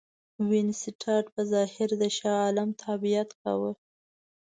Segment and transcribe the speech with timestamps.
[0.49, 3.71] وینسیټارټ په ظاهره د شاه عالم تابعیت کاوه.